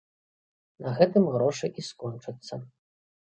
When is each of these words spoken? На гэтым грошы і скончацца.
На 0.85 0.93
гэтым 0.99 1.23
грошы 1.35 1.65
і 1.81 1.85
скончацца. 1.91 2.55